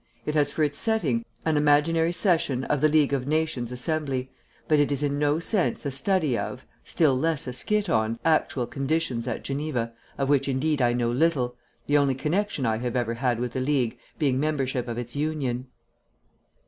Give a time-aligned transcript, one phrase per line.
[0.25, 4.31] It has for its setting an imaginary session of the League of Nations Assembly,
[4.67, 8.65] but it is in no sense a study of, still less a skit on, actual
[8.65, 13.13] conditions at Geneva, of which indeed I know little, the only connection I have ever
[13.13, 15.67] had with the League being membership of its Union.